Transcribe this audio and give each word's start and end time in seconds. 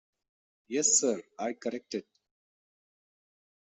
Yes, 0.67 0.99
sir, 0.99 1.21
I 1.37 1.53
corrected. 1.53 2.05